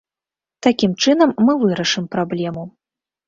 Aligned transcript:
Такім 0.67 0.95
чынам 1.03 1.35
мы 1.49 1.55
вырашым 1.65 2.07
праблему. 2.15 2.63